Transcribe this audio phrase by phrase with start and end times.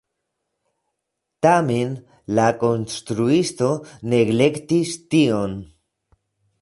[1.47, 1.91] Tamen
[2.39, 3.69] la konstruisto
[4.15, 5.55] neglektis tion.